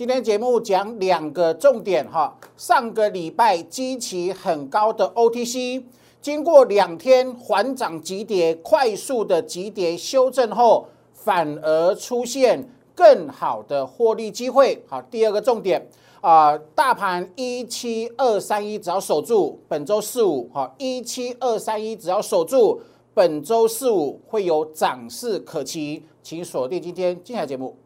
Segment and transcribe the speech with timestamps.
[0.00, 2.34] 今天节目讲两个重点哈。
[2.56, 5.82] 上个礼拜基期很高的 OTC，
[6.22, 14.82] 经过两天缓涨急跌、快速的急跌修正后，反而出现更好的获利机会。
[14.88, 15.86] 好，第二个重点
[16.22, 22.80] 啊，大盘一七二三一只要守住，本周四五好，一七二三一只要守住，
[23.12, 27.76] 本周四五会有涨势可期，请锁定今天精彩节目。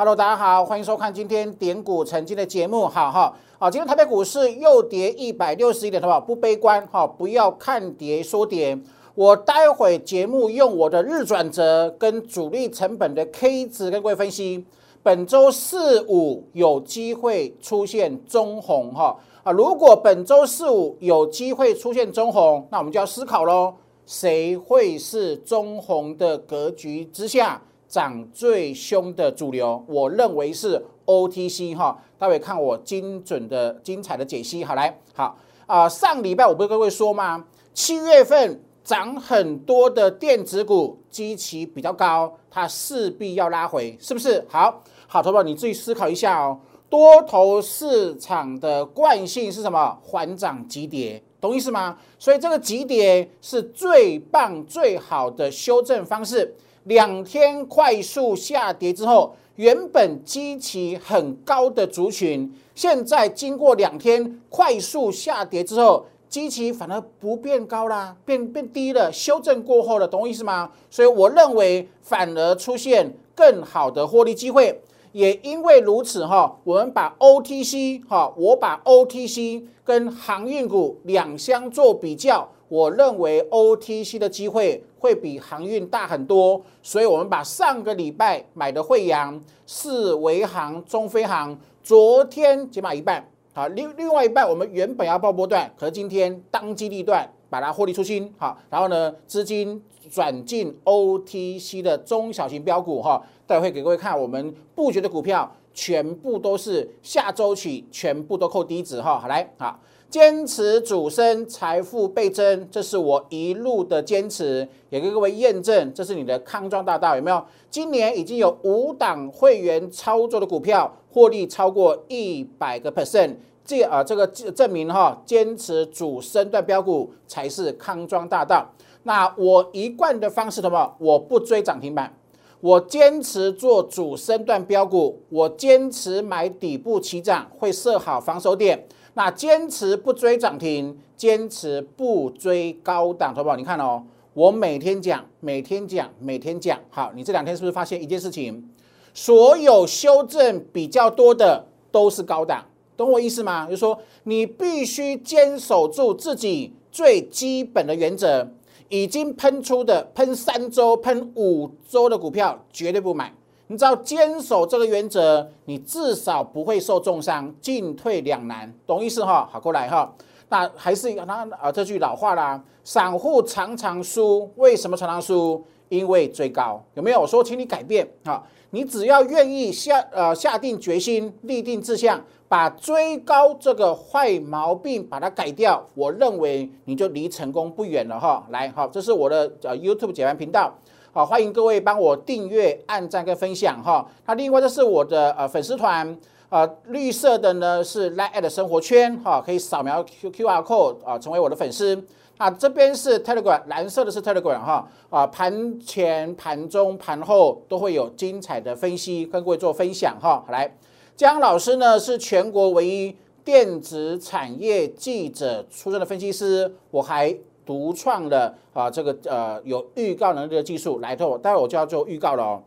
[0.00, 6.18] Hello，大家好，欢迎收看今天点股成金的节目，好哈，好，今天台北股市又跌一百六十一点，好不好？
[6.18, 8.78] 不悲观哈，不要看跌说跌。
[9.14, 14.64] 我待会节目用我的日转折跟主力成本的 K 值跟各位分析，
[15.02, 23.74] 本周四五有机会出现中红哈啊，如果本周四五有机会出现中红，那我们就要思考喽，
[24.06, 27.60] 谁会是中红的格局之下？
[27.90, 34.62] 涨最凶的主流，我认为是 OTC 哈，待会看我精准的、精彩的解析。
[34.62, 37.44] 好来，好啊，上礼拜我不是跟各位说吗？
[37.74, 44.46] 七月份涨很多的电子股，基期比较高，它势必要拉回，是不是？
[44.48, 46.60] 好好，投保你自己思考一下哦。
[46.88, 49.98] 多头市场的惯性是什么？
[50.04, 51.98] 缓涨急跌，懂意思吗？
[52.20, 56.54] 所以这个急跌是最棒、最好的修正方式。
[56.90, 70.72] 两天快速下跌之后，原本基期很高的族群，现在经过两天快速下跌之后，基期反而不变高啦，变变低了，修正过后了，懂我意思吗？
[70.90, 74.80] 所以我认为反而出现更好的获利机会。
[75.12, 82.48] 也因为如此哈，我们把 OTC 哈，我把 OTC 跟航运股两相做比较。
[82.70, 109.76] 我认为 OTC 的机会会比航运大很多，所以我们把上个礼拜买的惠阳、四维航、中飞航，昨天解码一半，好，另另外一半我们原本要报波段，可是今天当机立断把它获利出清，好，然后呢资金转进 OTC 的中小型标股，哈，待会给各位看我们布局的股票，全部都是下周起全部都扣低值，哈，好来，好。
[110.10, 117.40] 坚持主升，财富倍增，这是我一路的坚持，也跟各位验证，这是你的康庄大道，有没有？
[117.70, 128.66] 今年已经有五档会员操作的股票获利超过一百个 percent，这啊这个证明哈，坚持主升段标股才是康庄大道。
[129.04, 130.92] 那我一贯的方式什么？
[130.98, 132.12] 我不追涨停板，
[132.60, 138.88] 我坚持做主升段标股，我坚持买底部起涨，会设好防守点。
[139.20, 143.54] 那坚持不追涨停，坚持不追高档，好不好？
[143.54, 146.80] 你看哦，我每天讲，每天讲，每天讲。
[146.88, 148.66] 好，你这两天是不是发现一件事情？
[149.12, 152.64] 所有修正比较多的都是高档，
[152.96, 153.66] 懂我意思吗？
[153.66, 158.50] 就是说，你必须坚守住自己最基本的原则。
[158.88, 163.34] 已经喷出的，喷三周、喷五周的股票，绝对不买。
[163.70, 169.48] 你知道坚守这个原则，你至少不会受重伤，进退两难，懂意思哈？
[169.48, 170.12] 好，过来哈。
[170.48, 175.64] 那还是那啊，这句老话啦，散户常常输，为什么常常输？
[175.88, 177.20] 因为追高，有没有？
[177.20, 178.42] 我说，请你改变哈。
[178.70, 188.44] 你只要愿意下呃下定决心，立定志向，把追高这个坏毛病把它改掉，我认为你就离成功不远了哈。
[188.50, 190.74] 来，好，这是我的呃 YouTube 解盘频道。
[191.12, 194.08] 好，欢迎各位帮我订阅、按赞跟分享哈。
[194.26, 196.16] 那另外这是我的呃粉丝团，
[196.50, 202.00] 呃绿色的呢是 Line 生活圈哈，可以扫描 Q Q R code 啊，成为我的粉丝。
[202.38, 210.44] 那这边是 Telegram，蓝色的是 Telegram 哈啊，盘前、盘中、盘后都会有精彩的分析跟各位做分享哈。
[210.48, 210.72] 来，
[211.16, 217.36] 江老师呢是全国唯一电子产业记者出身的分析师，我还。
[217.70, 222.60] 独创的啊，这个呃有预告能力的技术来头，待会我就要做预告了哦。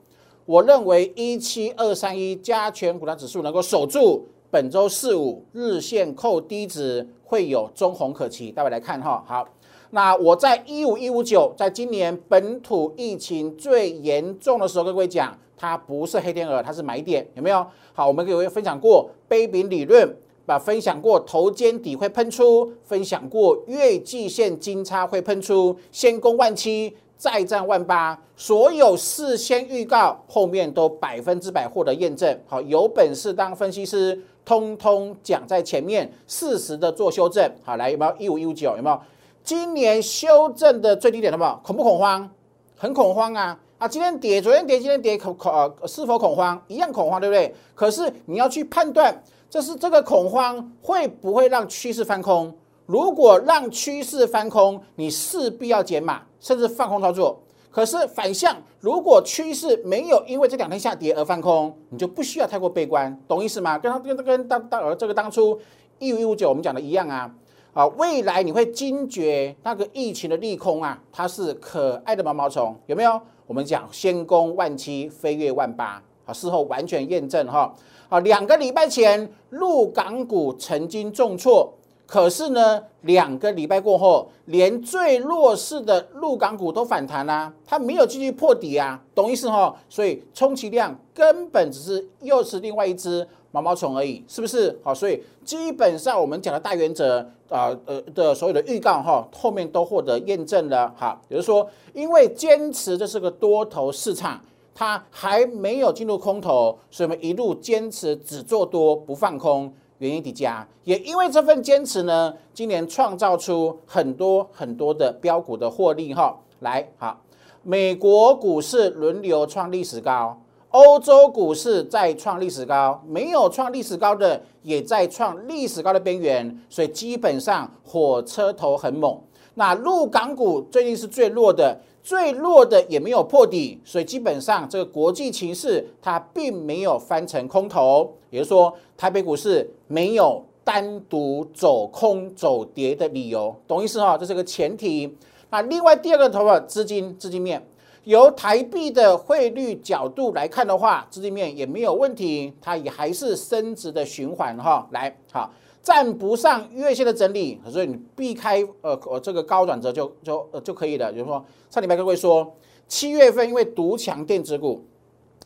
[0.46, 8.50] 我认为一七二三一加权股价指数能够守住本周四五日线扣低值，会有中红可期。
[8.50, 9.22] 待会来看哈。
[9.28, 9.46] 好，
[9.90, 17.68] 那我在一五一五九，在今年本土疫情最严重的时候，跟各位讲，它不是黑天鹅，它是买点，有没有？
[17.92, 20.16] 好，我们各位分享过杯柄理论。
[20.46, 32.38] 把分享过头肩底会喷出，分享过月季线金叉会喷出，先攻万七，再战万八，所有事先预告，后面都百分之百获得验证。
[32.48, 37.50] 好，有本事当分析师，通通讲在前面，适时的做修正。
[37.64, 38.76] 好，来有没有一五一五九？
[38.76, 39.00] 有没有？
[39.44, 41.60] 今年修正的最低点，有没有？
[41.64, 42.30] 恐不恐慌？
[42.78, 43.58] 很恐慌啊！
[43.78, 46.62] 啊，今天跌，昨天跌，今天跌，恐恐，是否恐慌？
[46.68, 47.54] 一样恐慌，对不对？
[47.76, 49.14] 可是你要去判断，
[49.54, 52.52] 这是这个恐慌会不会让趋势翻空？
[52.88, 57.40] 如果让趋势翻空，你势必要减码，甚至放空操作。
[57.70, 63.78] 可是反向，如果趋势没有因为这两天下跌而翻空，你就不需要太过悲观，懂意思吗？
[63.78, 65.60] 跟跟跟当当呃这个当初
[66.00, 67.32] 一五一五九我们讲的一样啊。
[67.74, 73.22] 啊，未来你会惊觉那个疫情的利空啊，它是可爱的毛毛虫，有没有？
[73.46, 77.74] 我们讲先攻万七，飞跃万八，啊，事后完全验证哈。
[78.10, 81.74] 啊，两个礼拜前陆港股曾经重挫。
[82.06, 89.74] 可是呢，两个礼拜过后，连最弱势的陆港股都反弹啦，它没有继续破底啊，懂意思哈？
[89.90, 94.78] 所以充其量根本只是又是另外一只毛毛虫而已，是不是？
[94.84, 101.20] 好，所以基本上我们讲的大原则啊，呃的所有的预告哈，后面都获得验证了哈。
[101.30, 104.40] 也就是说，因为坚持这是个多头市场，
[104.76, 109.74] 它还没有进入空头，所以我们一路坚持只做多不放空。
[110.00, 116.38] 原因叠加，也因为这份坚持呢，今年创造出很多很多的标股的获利哈。
[116.60, 117.22] 来，好，
[117.62, 120.42] 美国股市轮流创历史高，
[120.72, 129.18] 欧洲股市再创历史高，没有创历史高的也在创历史高的边缘，所以基本上火车头很猛。
[129.54, 131.80] 那陆港股最近是最弱的。
[132.04, 144.18] 最弱的也没有破底，所以基本上这个国际情势它并没有翻成空头，也就是说台北股市没有单独走空走跌的理由，懂意思哈？
[144.18, 145.16] 这是个前提。
[145.50, 147.66] 那另外第二个头发资金资金面，
[148.04, 154.86] 由台币的汇率角度来看的话，资金面也没有问题，它也还是升值的循环哈。
[154.92, 155.50] 来，好。
[155.84, 161.12] 站不上月线的整理，所以你避开呃呃这个高转折就就呃就可以了。
[161.12, 162.56] 比如说上礼拜各位说，
[162.88, 164.82] 七月份因为独强电子股，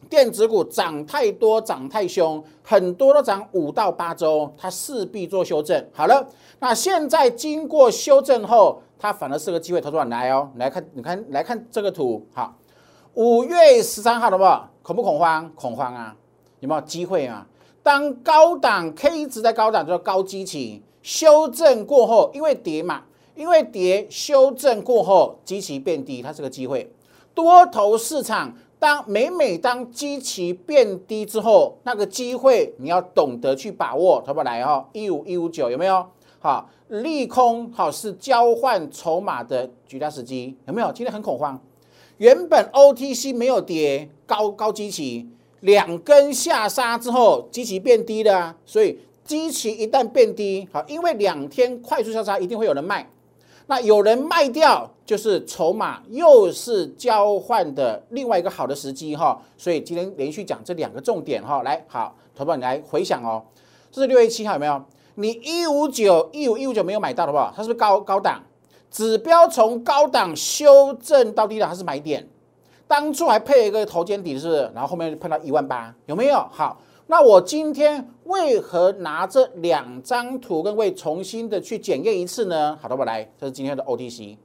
[0.07, 5.83] 电子股涨太多涨太凶，很多都涨五到八周，它势必做修正。
[5.91, 6.27] 好了，
[6.59, 9.81] 那现在经过修正后，它反而是个机会。
[9.81, 12.55] 投资者来哦，来看你看来看这个图，好，
[13.15, 15.51] 五月十三号的话，恐不恐慌？
[15.55, 16.15] 恐慌啊，
[16.59, 17.47] 有没有机会啊？
[17.87, 23.03] 当高档 K 值在高档，叫高基期修正过后，因为跌嘛，
[23.33, 26.91] 因为跌修正过后，基期变低，它是个机会。
[27.33, 34.85] 多头市场当每每当基期变低之后，那个机会你要懂得去把握，投不来哈？
[34.91, 36.05] 一五一五九有没有？
[36.39, 40.91] 好，利空好是交换筹码的绝佳时机，有没有？
[40.91, 41.57] 今天很恐慌，
[42.17, 45.29] 原本 OTC 没有跌，高高基期。
[45.61, 53.09] 两根下杀之后，基期变低了，所以基期一旦变低，好，因为两天快速下杀，一定会有人卖。
[53.69, 59.41] 那有人卖掉，就是筹码又是交换的另外一个好的时机哈。
[59.57, 63.43] 所以今天连续讲这两个重点哈，来好，投保你来回想哦，
[63.91, 64.81] 这是六月七号有没有？
[65.15, 68.41] 你一五九一五一五九没有买到的话，它是不是高高档？
[68.89, 72.25] 指标从高档修正到低档，它是买点。
[72.87, 74.71] 当初还配了一个头肩底，是不是？
[74.73, 76.37] 然后后面碰到一万八，有没有？
[76.51, 82.77] 好，那我今天为何拿这两张图跟位重新的去检验一次呢？
[82.81, 84.37] 好的，我来，这是今天的 OTC，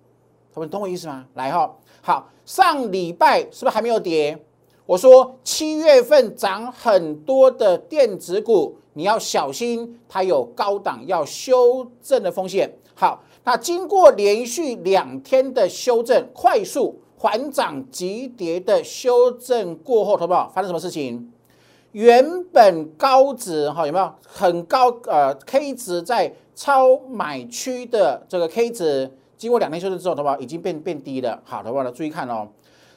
[0.52, 1.24] 他们懂我意思吗？
[1.34, 4.36] 来哈，好，上礼拜是不是还没有跌？
[4.86, 12.70] 我说七月份涨很多的电子股，你要小心，它有高档要修正的风险。
[12.94, 17.00] 好，那经过连续两天的修正，快速。
[17.22, 20.50] 缓涨急跌的修正过后，好不好？
[20.52, 21.30] 发生什么事情？
[21.92, 24.90] 原本高值哈有没有很高？
[25.06, 30.36] 呃，K 值在超买区的这个 K 值，经过两天修正之后，好不好？
[30.40, 31.40] 已经变变低了。
[31.44, 31.88] 好，好不好？
[31.92, 32.48] 注意看哦。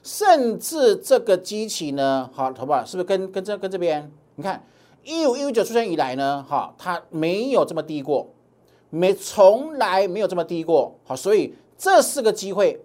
[0.02, 2.84] 甚至这个机器呢，好，好不好？
[2.84, 4.12] 是不是跟跟这跟这边？
[4.38, 4.66] 你看
[5.04, 8.28] 一五一五九出现以来呢，哈，它没有这么低过，
[8.90, 10.96] 没从来没有这么低过。
[11.04, 12.82] 好，所以这是个机会。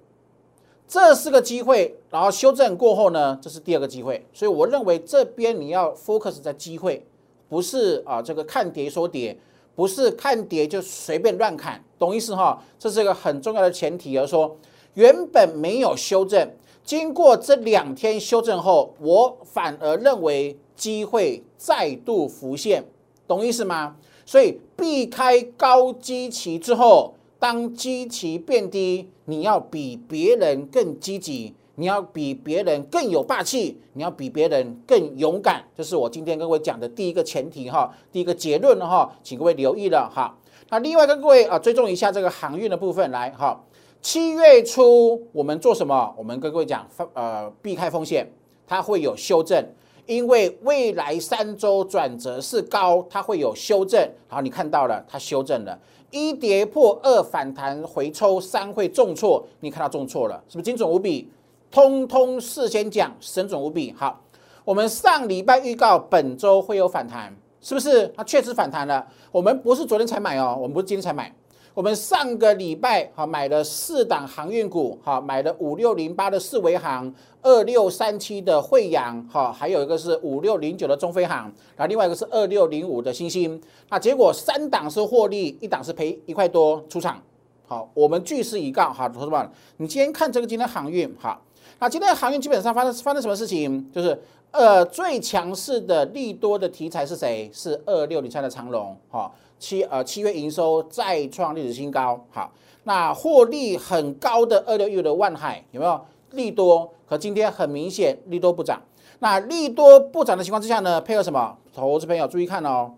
[0.92, 7.06] 这是个机会，然后修正过后呢，这是第二个机会，所以我认为这边你要 focus 在机会，
[7.48, 9.38] 不是啊这个看跌说跌，
[9.76, 12.60] 不是看跌就随便乱砍，懂意思哈？
[12.76, 14.56] 这是一个很重要的前提，而说
[14.94, 16.50] 原本没有修正，
[16.82, 22.84] 经过这两天修正后，我反而认为机会再度浮现，
[23.28, 23.94] 懂意思吗？
[24.26, 27.14] 所以避开高基期之后。
[27.40, 35.64] 当基期变低，你要比别人更积极，你要比别人更有霸气，你要比别人更勇敢。
[35.74, 40.36] 这是我今天跟各位讲的第一个前提哈，第一个结论哈，请各位留意了哈。
[40.68, 43.58] 那另外跟各位啊追踪一下这个航运的部分来哈。
[44.02, 46.14] 七月初我们做什么？
[46.18, 48.30] 我们跟各位讲，呃，避开风险，
[48.66, 49.64] 它会有修正。
[50.06, 54.10] 因为未来三周转折是高，它会有修正。
[54.26, 55.78] 好，你看到了，它修正了，
[56.10, 61.28] 一跌破二反弹回抽，三会重挫，你看到重挫了，是不是精准无比？
[61.70, 63.94] 通通事先讲，神准无比。
[63.96, 64.20] 好，
[64.64, 68.08] 我们上礼拜预告本周会有反弹，是不是？
[68.16, 69.06] 它确实反弹了。
[69.30, 71.32] 我们不是昨天才买哦，我们不是今天才买。
[71.72, 77.12] 我们上个礼拜哈买了四档航运股，哈买了五六零八的四维航，
[77.42, 81.44] 二六三七的惠阳，哈还有一个是五六零九的中飞航，
[81.76, 83.60] 然后另外一个是二六零五的星星。
[83.88, 87.22] 那结果三档是获利，一档是赔一块多出场。
[87.68, 91.40] 好，我们据实以告，好，同志们，你今天看这个今天航运，好，
[91.78, 93.88] 那今天航运基本上发生发生什么事情？
[93.92, 97.48] 就是呃最强势的利多的题材是谁？
[97.54, 99.30] 是二六零三的长龙，哈。
[99.60, 102.50] 七呃七月营收再创历史新高，好，
[102.84, 106.00] 那获利很高的二六一五的万海有没有
[106.32, 106.90] 利多？
[107.06, 108.82] 可今天很明显利多不涨，
[109.18, 111.58] 那利多不涨的情况之下呢，配合什么？
[111.74, 112.94] 投资朋友注意看哦，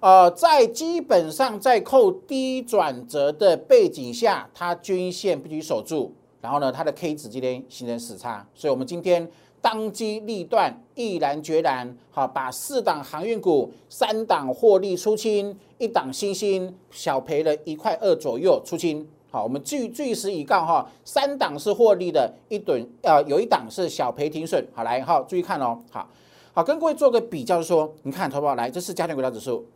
[0.00, 9.30] 呃，在基本上在扣低转折的背景下，它均线必须守住，然后呢，它的 K 值今天形成死叉，所以我们今天。
[9.60, 19.06] 当机立断，毅然决然，好，把四档航运股、三档获利出清，一档新兴小赔了一块二左右出清。
[19.30, 24.66] 好，我们据据实以告哈，三档是获利的，一吨呃有一档是小赔停损。
[24.74, 26.08] 好，来哈，注意看哦，好
[26.52, 29.66] 好跟各位做个比较，说你看，投保来，这是加权股价指数，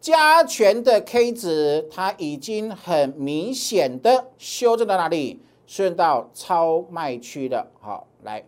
[0.00, 5.40] 加权的 K 值它已经很明显的修正到哪里？
[5.66, 7.66] 修正到超卖区的。
[7.80, 8.44] 好，来。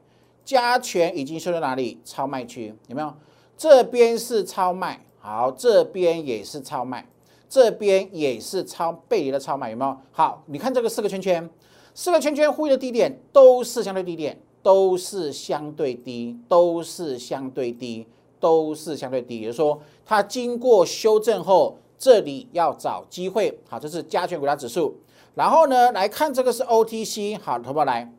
[0.50, 2.00] 加权已经修到哪里？
[2.04, 3.14] 超卖区有没有？
[3.57, 7.09] 这边是超卖，好，这边也是超卖，
[7.49, 9.97] 这边也是超背离的超卖，有没有？
[10.11, 11.49] 好，你看这个四个圈圈，
[11.95, 18.09] 四个圈圈呼吁的低点都是相对低点，都是相对低，都是相对低，
[18.40, 19.42] 都是相对低。
[19.42, 23.57] 也就是说，它经过修正后，这里要找机会。
[23.69, 24.97] 好，这是加权股价指数。
[25.37, 28.12] 然后呢，来看这个是 OTC，好，投保来。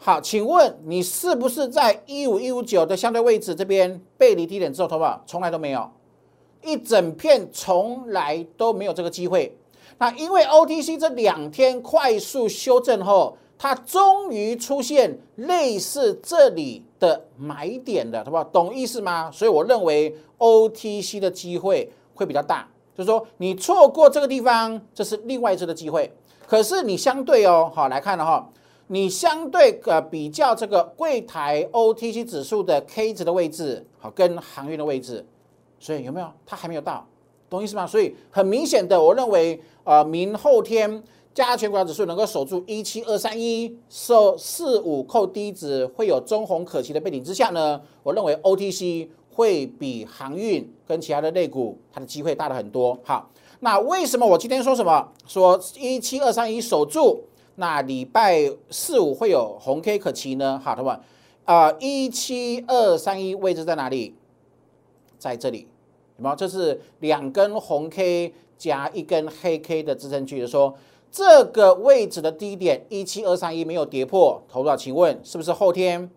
[0.00, 5.90] 好，请问你是不是在一五一五九的相对位置这边背离低点之后，投保从来都没有，
[6.62, 9.58] 一整片从来都没有这个机会。
[9.98, 18.44] 那因为 OTC 这两天快速修正后，它终于出现类似这里的买点的，好不好？
[18.44, 19.28] 懂意思吗？
[19.32, 26.12] 所以我认为 OTC 的机会会比较大，就是说你错过这个地方，这是另外一次的机会。
[26.46, 28.48] 可是你相对哦，好来看了哈。
[28.90, 35.24] 你相对呃比较这个柜台 OTC 指数的 K 值的位置，好跟航运的位置，
[35.78, 36.28] 所以有没有？
[36.46, 37.06] 它还没有到，
[37.50, 37.86] 懂意思吗？
[37.86, 41.02] 所以很明显的，我认为呃明后天
[41.34, 52.98] 加权股价指数能够守住一七二三一，受四五扣低值会有中红可期的背景之下呢，我认为 OTC 会比航运跟其他的类股它的机会大了很多。
[53.04, 53.30] 好，
[53.60, 55.12] 那为什么我今天说什么？
[55.26, 57.22] 说一七二三一守住？
[57.60, 60.60] 那礼拜四五会有红 K 可期呢？
[60.64, 61.00] 好，同学们，
[61.44, 64.14] 啊，一七二三一位置在哪里？
[65.18, 65.66] 在这里，
[66.18, 66.36] 有没有？
[66.36, 70.72] 这是两根红 K 加一根黑 K 的支撑区，说
[71.10, 76.08] 这个位置的低点一七二三一没有跌破，投资请问是不是后天？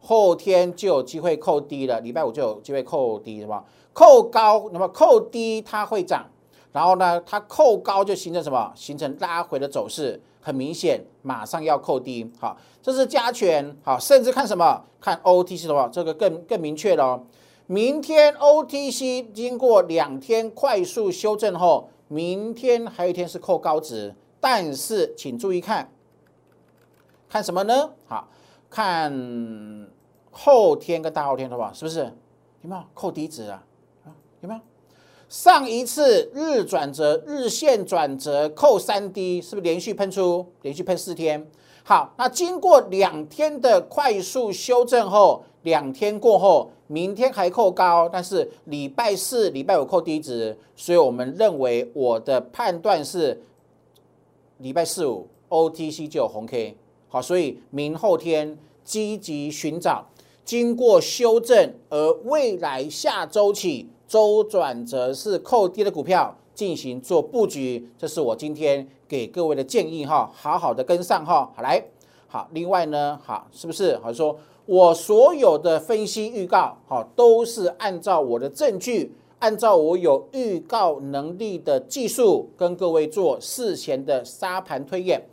[0.00, 3.64] 后天就有机会扣低了，礼拜五就有机会扣低，什么？
[3.94, 6.26] 扣高，那么扣低它会涨，
[6.74, 8.72] 然后呢，它扣高就形成什么？
[8.74, 10.20] 形成拉回的走势。
[10.40, 14.84] 很明显，马上要扣低，好，这是加权，好，甚至看什么？
[15.00, 17.24] 看 OTC 的话，这个更更明确了哦。
[17.66, 25.90] 明天 OTC 经过两天快速修正后，明天还有一天是扣高值，但是请注意看，
[27.26, 27.92] 看什么呢？
[28.06, 28.28] 好，
[28.68, 29.88] 看
[30.30, 32.00] 后天跟大后天的话，是不是
[32.60, 33.64] 有没有扣低值啊？
[34.04, 34.12] 啊，
[34.42, 34.60] 有没有？
[35.34, 40.46] 上一次日转折、日线转折扣三 D，是不是连续喷出？
[40.62, 41.44] 连续喷四天。
[41.82, 53.42] 好，那经过两天的快速修正后，两天过后，明天还扣高，但是礼拜四、礼拜五扣低值，所以我们认为我的判断是
[54.58, 56.76] 礼拜四五 OTC 就有红 K。
[57.08, 60.06] 好，所以明后天积极寻找
[60.44, 63.88] 经过修正而未来下周起。
[64.06, 69.26] 周转则是扣低的股票进行做布局，这是我今天给。
[69.26, 71.50] 各位的建议哈，好好的跟上哈。
[71.56, 71.82] 好来，
[72.28, 73.96] 好，另外呢，好，是不是？
[73.98, 85.26] 好说，我所有的分析预告，好，都是按照我的证据，按照我有预告能力的技术，跟各位做事前的沙盘推演，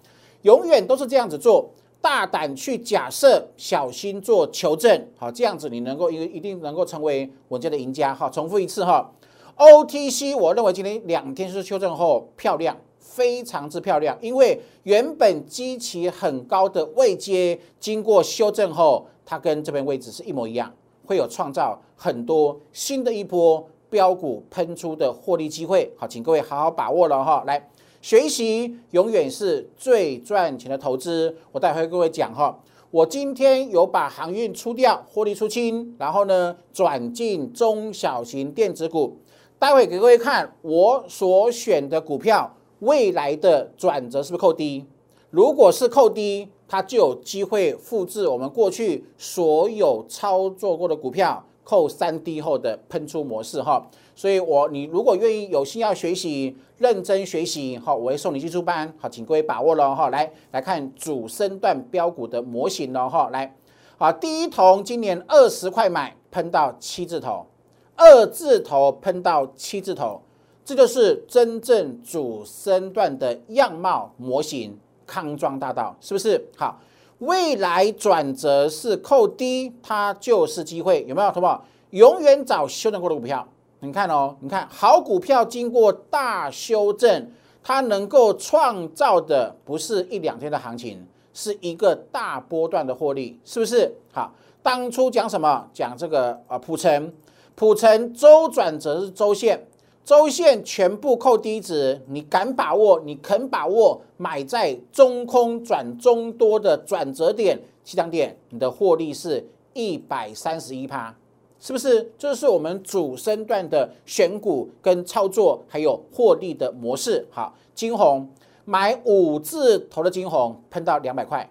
[0.44, 1.70] 永远都是这样子做。
[2.02, 8.14] 大胆去假设，小心做求证，好，这样子你能够一一定能够成为稳健的赢家。
[8.14, 9.14] 好，重复一次哈
[9.56, 20.74] ，OTC，我认为今天两天是修正后漂亮，非常之漂亮，因为原本基期很高的位阶，经过修正后，它跟这边位置是一模一样，
[21.06, 25.94] 会有创造很多新的一波标股喷出的获利机会。
[25.96, 27.70] 好，请各位好好把握了哈，来。
[28.02, 31.38] 学习永远是最赚钱的投资。
[31.52, 39.20] 我待会各位讲哈，我今天有把航运出掉，获利出清，然后呢转进中小型电子股。
[39.60, 44.84] 待会给各位看我所选的股票未来的转折是不是扣低？
[45.30, 51.46] 如果是扣低，它就有机会复制我们过去所有操作过的股票。
[51.64, 53.88] 扣三低后的喷出模式哈，
[54.22, 60.10] 所以我你如果愿意有心要学习，认真学习好，我会送你技术班好，请各位把握了哈。
[60.10, 63.52] 来来看主升段标股的模型了哈，来
[63.98, 67.48] 好，第一桶今年二十块买喷到七字头，
[67.96, 70.22] 二字头喷到七字头，
[70.64, 76.80] 这就是真正主升段的样貌模型，康庄大道是不是好？
[77.18, 81.32] 未来转折是扣低，它就是机会，有没有？
[81.32, 81.50] 同不
[81.90, 83.48] 永远找修正过的股票。
[83.84, 87.32] 你看哦，你看好股票经过大修正，
[87.64, 93.92] 它能够创造的不是一两天的行情，是一个大波段的获利，是不是？
[94.14, 95.68] 好，当初讲什么？
[95.74, 97.12] 讲这个啊，普成，
[97.56, 99.68] 普成周转折是周线。
[100.04, 103.00] 周线全部扣低值，你敢把握？
[103.02, 104.02] 你肯把握？
[104.18, 111.16] 买在中空转中多的转折点，七张点，你的获利是一百三十一趴，
[111.62, 112.12] 是不是？
[112.18, 117.26] 这是我们主升段的选股跟操作，还有获利的模式。
[117.30, 118.28] 好，金红
[118.66, 121.48] 买五字头的金红喷到两百块，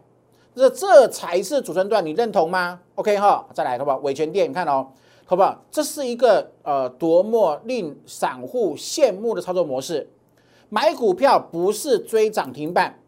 [0.57, 3.99] 这这才是主升段，你认同吗？OK 哈，再来，好不好？
[3.99, 4.89] 伟权店，你看哦。
[5.27, 5.57] 好不好？
[5.71, 10.11] 这是一个呃多么令散户羡慕的操作模式。
[10.71, 12.99] 买股票不是追涨停板，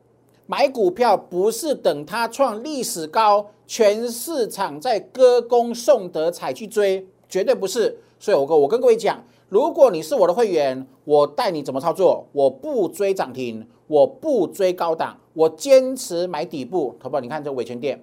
[0.47, 7.99] 买股票不是等它创历史高，全市场在歌功颂德才去追，绝对不是。
[8.19, 12.27] 所以我跟我跟各位讲，如果你是我的会员，我带你怎么操作？
[12.33, 17.21] 我不追涨停，我不追高档，我坚持买底部，好不好？
[17.23, 17.99] 你看这伟权店，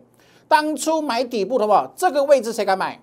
[0.47, 1.93] 当初买底部，好不好？
[1.95, 2.99] 这个位置谁敢买？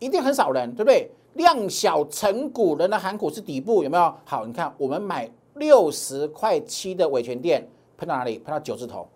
[0.00, 1.08] 一定很少人，对不对？
[1.34, 4.12] 量小成股人的韩股是底部，有没有？
[4.24, 7.64] 好，你看我们买六十块七的维权店，
[7.96, 8.40] 喷到哪里？
[8.40, 9.06] 喷到九字头，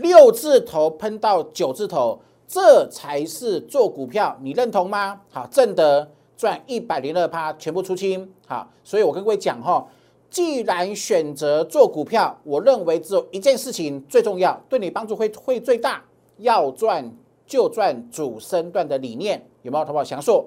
[0.00, 5.20] 六字头喷到九字头，这才是做股票，你认同吗？
[5.30, 8.30] 好，正德赚一百零二趴，全部出清。
[8.46, 9.86] 好，所以我跟各位讲哈，
[10.28, 16.02] 既然选择做股票，我认为只有一件事情最重要，对你帮助会会最大，
[16.38, 17.12] 要赚。
[17.50, 19.84] 就赚主升段的理念有没有？
[19.84, 20.04] 好不好？
[20.04, 20.46] 翔硕，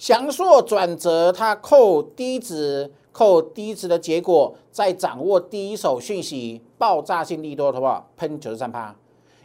[0.00, 8.10] 翔硕转折，它扣低值，扣低值的结果，在掌握第一手讯息，爆炸性利多，好不好？
[8.16, 8.96] 喷九十三趴，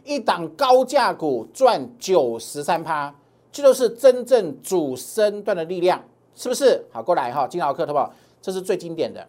[0.04, 3.14] 一档高价股赚九十三趴，
[3.52, 6.02] 这就是真正主升段的力量，
[6.34, 6.82] 是不是？
[6.90, 8.10] 好，过来哈，金豪克，好不好？
[8.40, 9.28] 这是最经典的，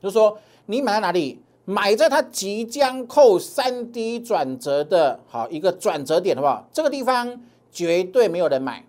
[0.00, 1.38] 就是说你买在哪里？
[1.64, 6.66] 买在它即将扣三 D 转折的好一个转折点，好不好？
[6.72, 8.84] 这个地方绝对没有人买，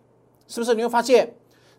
[0.47, 0.73] 是不是？
[0.73, 1.35] 你会发现，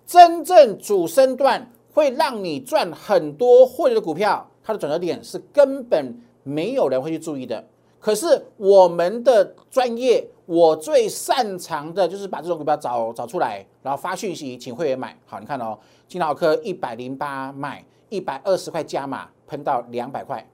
[0.07, 7.65] 真正主升段会让你赚很多获利的股票，它的转折点是根本没有人会去注意的。
[7.99, 15.19] 可是我们的专业，我最擅长的就是把这种股票找找出来，然后发讯息，请会员买。
[15.27, 15.77] 好，你看哦，
[16.07, 20.49] 金老科一百零八买一百二十块加码，喷到两百块。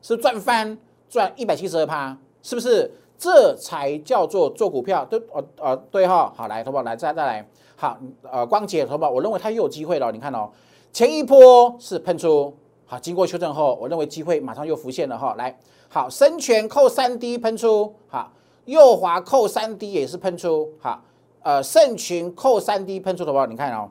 [0.00, 2.90] 是赚翻赚一百七十二趴，是不是？
[3.18, 10.10] 这才叫做做股票，对，呃呃，对哈，好来，投保来再再来，好，呃，光姐投保，我认为它又有机会了。
[10.10, 10.50] 你看哦，
[10.92, 12.52] 前一波是喷出，
[12.92, 15.34] 好，经过修正后，我认为机会马上又浮现了哈。
[15.38, 18.30] 来，好，深全扣三 D 喷出，好，
[18.66, 21.02] 右滑扣三 D 也是喷出，好，
[21.40, 23.88] 呃，盛群扣三 D 喷出的话，你看哦，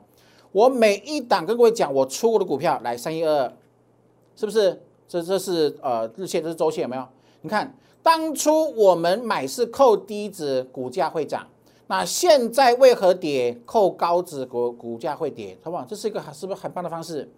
[0.52, 3.52] 我每一档跟各位讲，我出过的股票，来三一二，
[4.36, 4.80] 是不是？
[5.08, 7.04] 这这是呃日线，这是周线，有没有？
[7.40, 11.44] 你看当初我们买是扣低值，股价会涨。
[11.88, 13.60] 那现在为何跌？
[13.66, 15.84] 扣高值，股股价会跌，好不好？
[15.88, 17.28] 这是一个是不是很棒的方式？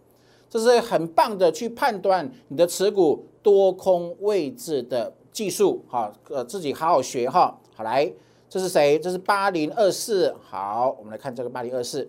[0.54, 7.58] 这是很棒的去判断你的持股多空位置的技术，哈，呃，自己好好学哈。
[7.74, 8.08] 好来，
[8.48, 8.96] 这是谁？
[8.96, 10.32] 这是八零二四。
[10.48, 12.08] 好，我们来看这个八零二四，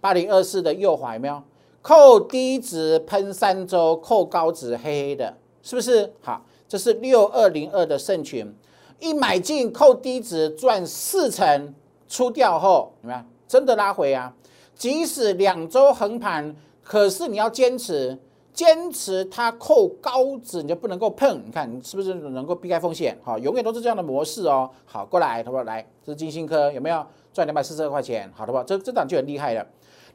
[0.00, 1.40] 八零二四的右滑有没有？
[1.82, 6.12] 扣低值喷三周，扣高值黑黑的，是不是？
[6.20, 8.52] 好，这是六二零二的圣群，
[8.98, 11.72] 一买进扣低值赚四成，
[12.08, 13.24] 出掉后怎么样？
[13.46, 14.34] 真的拉回啊！
[14.74, 16.56] 即使两周横盘。
[16.84, 18.16] 可是你要坚持，
[18.52, 21.42] 坚持它扣高值，你就不能够碰。
[21.46, 23.18] 你看你是不是能够避开风险？
[23.24, 24.70] 好，永远都是这样的模式哦。
[24.84, 25.64] 好，过来，好不好？
[25.64, 28.30] 来，这是金星科，有没有赚两百四十二块钱？
[28.34, 28.62] 好的不好？
[28.62, 29.66] 这这档就很厉害了。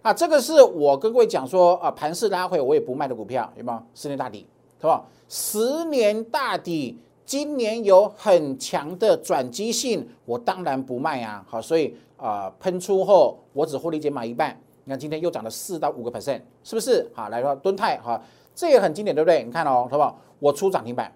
[0.03, 3.81] 那这个是我跟各位讲说啊，盘势拉回我也不卖的股票，有没有？
[3.93, 4.45] 十年大底，
[4.79, 5.03] 是吧？
[5.27, 11.43] 十年大底，今年有很强的转机性，我当然不卖啊。
[11.49, 14.57] 好，所以啊，喷出后我只获利减码一半。
[14.89, 17.07] 你看今天又涨了四到五个 percent，是不是？
[17.13, 18.19] 好，来说敦泰哈，
[18.55, 19.43] 这也很经典，对不对？
[19.43, 20.19] 你看哦，好不好？
[20.39, 21.13] 我出涨停板，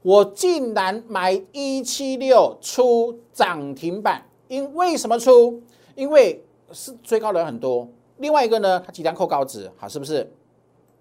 [0.00, 5.62] 我竟然买一七六出涨停板，因为什么出？
[5.94, 7.86] 因为是追高的人很多。
[8.16, 10.32] 另外一个呢，它即将扣高值，好，是不是？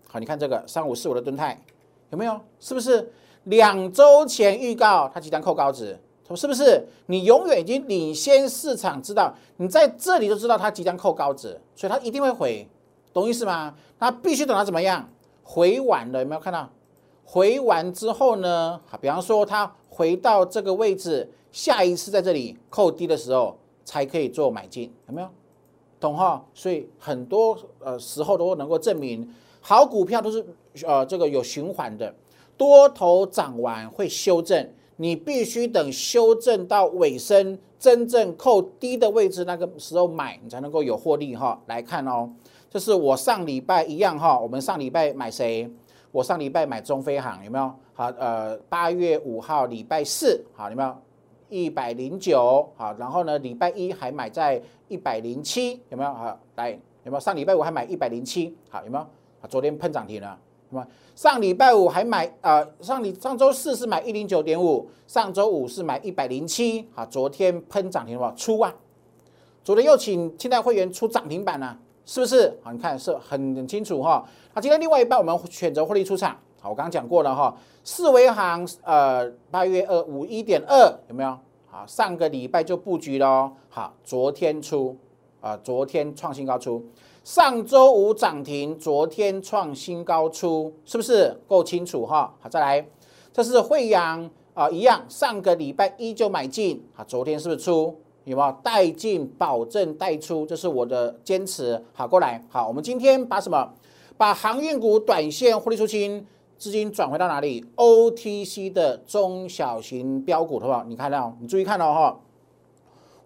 [0.09, 1.57] 好，你看这个三五四五的敦泰
[2.09, 2.37] 有没有？
[2.59, 3.09] 是不是
[3.45, 5.97] 两周前预告它即将扣高值？
[6.33, 6.87] 是不是？
[7.07, 12.65] 你永远已经领先市场，知道你在这里就知道它即将扣高值，所以它一定会回，
[13.11, 13.75] 懂意思吗？
[13.99, 15.09] 它必须等它怎么样
[15.43, 16.69] 回完了，有没有看到？
[17.25, 18.79] 回完之后呢？
[18.85, 25.27] 好，比方说它回到这个位置，下一次在这里扣低的时候才可以做买进，有没有？
[25.99, 26.43] 懂哈？
[26.53, 29.27] 所以很多呃时候都能够证明，
[29.61, 30.45] 好股票都是
[30.85, 32.13] 呃这个有循环的，
[32.57, 34.69] 多头涨完会修正。
[34.97, 41.61] 你必须等修正到尾声，真正扣低的位置那个时候买，你才能够有获利哈。
[41.67, 42.29] 来看哦，
[42.69, 44.39] 这是我上礼拜一样哈。
[44.39, 45.69] 我们上礼拜买谁？
[46.11, 47.69] 我上礼拜买中飞航有没有？
[47.93, 50.95] 好，呃，八月五号礼拜四，好，有没有？
[51.49, 56.13] 一百零九，好，然后呢，礼拜一还买在一百零七，有没有？
[56.13, 56.71] 好，来
[57.03, 57.19] 有没有？
[57.19, 59.03] 上礼拜五还买一百零七，好，有没有？
[59.03, 60.39] 啊，昨天喷涨停了。
[61.15, 68.73] 上礼拜五还买啊，上礼上周四是买一零九点五，上周五是买一百零七，好，昨天喷涨停了，出啊，
[69.63, 72.59] 昨天又请清代会员出涨停板了，是不是？
[72.61, 74.27] 好，你看是很很清楚哈。
[74.53, 77.55] 那今天另外一半我们选择获利出场，好，我刚刚讲过了哈。
[77.83, 81.37] 四维行呃八月二五一点二有没有？
[81.67, 84.97] 好，上个礼拜就布局了，好，昨天出
[85.45, 86.83] 啊，昨天创新高出。
[87.23, 92.33] 上周五涨停，昨天创新高出，是不是够清楚哈？
[92.41, 92.83] 好，再来，
[93.31, 97.95] 这是惠阳啊，一样，上个礼拜一就买进，啊，昨天是不是出？
[98.23, 100.47] 有没有带进保证带出？
[100.47, 101.79] 这是我的坚持。
[101.93, 103.71] 好，过来，好，我们今天把什么？
[104.17, 106.25] 把航运股短线获利出清，
[106.57, 110.83] 资金转回到哪里？OTC 的中小型标股，好不好？
[110.85, 111.37] 你看到？
[111.39, 112.19] 你注意看到哈？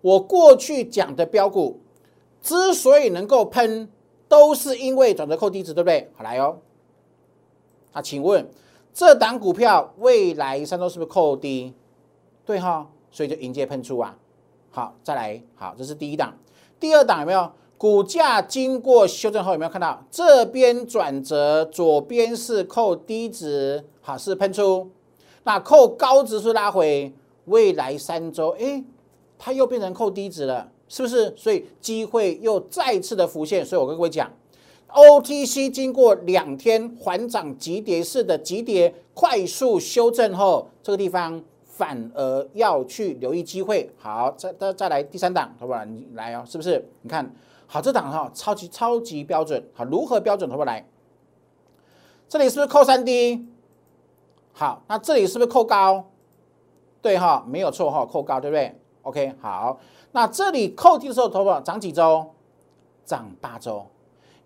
[0.02, 1.80] 我过去讲的标股。
[2.42, 3.90] 之所以能够喷，
[4.28, 6.10] 都是因为转折扣低值，对不对？
[6.16, 6.58] 好来哦，
[7.92, 8.50] 啊，请问
[8.94, 11.74] 这档股票未来三周是不是扣低？
[12.46, 14.18] 对哈，所以就迎接喷出啊。
[14.72, 16.38] 好，再来，好，这是第一档，
[16.80, 17.52] 第二档有没有？
[17.78, 24.92] 股价经过修正后有没有看到这边转折，左边是扣低值，好是喷出，
[25.44, 27.14] 那扣高值是拉回，
[27.46, 28.84] 未来三周，哎，
[29.38, 30.70] 它又变成扣低值了。
[30.90, 31.34] 是不是？
[31.38, 33.64] 所以机会又再次的浮现。
[33.66, 34.30] 所以我跟各位讲
[34.90, 43.90] ，OTC 经过两天缓涨急跌式的急跌快速修正后，这个地方反而要去留意机会。
[44.00, 45.86] 好，再再再来第三档，好不好？
[45.86, 46.84] 你来哦，是不是？
[47.04, 47.32] 你看
[47.68, 49.64] 好这档哈，超级超级标准。
[49.76, 50.50] 好，如何标准？
[50.50, 50.66] 好不好？
[50.66, 50.84] 来，
[52.28, 53.46] 这里是不是扣三 D？
[54.54, 56.10] 好，那这里是不是扣高？
[57.00, 59.80] 对哈，没有错哈，扣高对不对？OK，好。
[60.12, 62.26] 那这里扣低的时候，投保涨几周？
[63.06, 63.86] 涨八周，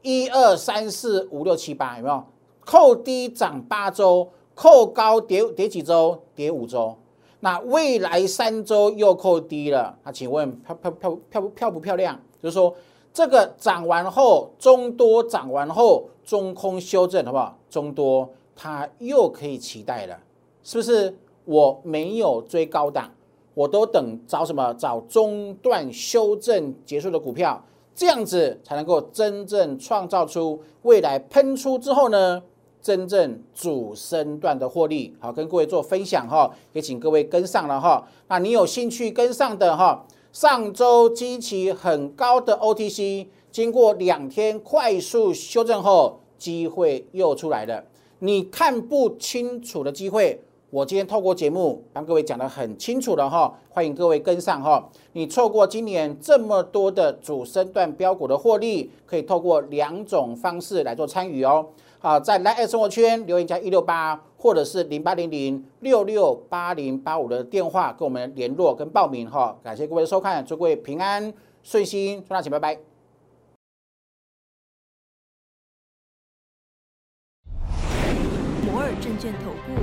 [0.02, 2.24] 一二三四五六七八，有没有？
[2.66, 6.22] 扣低涨八周，扣高跌跌几周？
[6.36, 6.96] 跌五周。
[7.42, 12.18] 那未来三周又扣低了，那请问漂漂漂漂漂不漂亮？
[12.42, 12.74] 就是说
[13.14, 17.58] 这个涨完后，中多涨完后，中空修正，好不好？
[17.70, 20.18] 中多它又可以期待了，
[20.64, 21.18] 是不是？
[21.46, 23.12] 我没有追高档。
[23.54, 24.74] 我都等找什么？
[24.74, 27.64] 找中段修正结束的股票，
[27.94, 32.42] 这样子才能够真正创造出未来喷出之后呢，
[32.82, 35.16] 真正主升段的获利。
[35.20, 38.08] 好，跟各位做分享哈，也请各位跟上了哈。
[38.28, 47.86] 那你有兴趣跟上的哈，上周激起很高的 OTC，经过两天快速修正后，机会又出来了。
[48.20, 50.42] 你看不清楚的机会，
[50.74, 54.90] 我今天透过节目帮各位讲得很清楚了哈，欢迎各位跟上哈。
[55.12, 61.64] 你错过今年这么多的主升段标股的获利，可以透过两种方式来做参与哦。
[62.00, 69.56] 好，在来爱生活圈留言加一六八，或者是零八零零六六八零八五的电话跟我们联络跟报名哈。
[69.64, 71.32] 感谢各位的收看，祝各位平安
[71.62, 72.80] 顺心，赚大钱，拜拜。
[78.66, 79.83] 摩尔证券投顾